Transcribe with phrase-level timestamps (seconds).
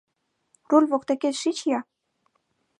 [0.69, 1.79] —Руль воктекет шич-я...